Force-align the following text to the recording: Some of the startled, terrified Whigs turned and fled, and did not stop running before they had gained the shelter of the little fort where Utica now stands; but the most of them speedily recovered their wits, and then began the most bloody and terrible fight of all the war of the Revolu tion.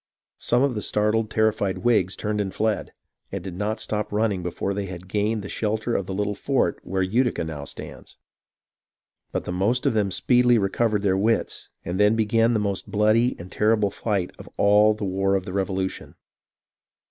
Some 0.39 0.63
of 0.63 0.73
the 0.73 0.81
startled, 0.81 1.29
terrified 1.29 1.77
Whigs 1.83 2.15
turned 2.15 2.41
and 2.41 2.51
fled, 2.51 2.91
and 3.31 3.43
did 3.43 3.53
not 3.53 3.79
stop 3.79 4.11
running 4.11 4.41
before 4.41 4.73
they 4.73 4.87
had 4.87 5.07
gained 5.07 5.43
the 5.43 5.47
shelter 5.47 5.93
of 5.95 6.07
the 6.07 6.13
little 6.15 6.33
fort 6.33 6.79
where 6.83 7.03
Utica 7.03 7.43
now 7.43 7.65
stands; 7.65 8.17
but 9.31 9.45
the 9.45 9.51
most 9.51 9.85
of 9.85 9.93
them 9.93 10.09
speedily 10.09 10.57
recovered 10.57 11.03
their 11.03 11.15
wits, 11.15 11.69
and 11.85 11.99
then 11.99 12.15
began 12.15 12.55
the 12.55 12.59
most 12.59 12.89
bloody 12.89 13.35
and 13.37 13.51
terrible 13.51 13.91
fight 13.91 14.31
of 14.39 14.49
all 14.57 14.95
the 14.95 15.05
war 15.05 15.35
of 15.35 15.45
the 15.45 15.51
Revolu 15.53 15.87
tion. 15.87 16.15